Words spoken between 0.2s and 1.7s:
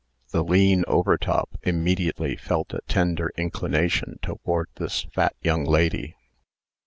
The lean Overtop